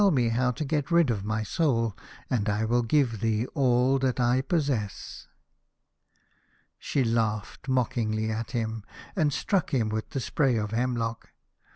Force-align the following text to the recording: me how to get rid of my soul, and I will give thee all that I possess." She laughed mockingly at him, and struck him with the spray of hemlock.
me 0.09 0.29
how 0.29 0.49
to 0.49 0.65
get 0.65 0.89
rid 0.89 1.11
of 1.11 1.23
my 1.23 1.43
soul, 1.43 1.95
and 2.27 2.49
I 2.49 2.65
will 2.65 2.81
give 2.81 3.19
thee 3.19 3.45
all 3.53 3.99
that 3.99 4.19
I 4.19 4.41
possess." 4.41 5.27
She 6.79 7.03
laughed 7.03 7.67
mockingly 7.67 8.31
at 8.31 8.49
him, 8.49 8.83
and 9.15 9.31
struck 9.31 9.71
him 9.71 9.89
with 9.89 10.09
the 10.09 10.19
spray 10.19 10.55
of 10.55 10.71
hemlock. 10.71 11.29